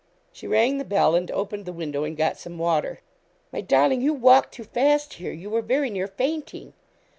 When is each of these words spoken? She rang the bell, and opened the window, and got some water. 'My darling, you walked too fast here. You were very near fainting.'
She 0.31 0.47
rang 0.47 0.79
the 0.79 0.83
bell, 0.83 1.13
and 1.13 1.29
opened 1.29 1.65
the 1.67 1.71
window, 1.71 2.03
and 2.05 2.17
got 2.17 2.35
some 2.39 2.57
water. 2.57 3.01
'My 3.53 3.61
darling, 3.61 4.01
you 4.01 4.15
walked 4.15 4.51
too 4.55 4.63
fast 4.63 5.13
here. 5.21 5.31
You 5.31 5.51
were 5.51 5.61
very 5.61 5.91
near 5.91 6.07
fainting.' 6.07 6.73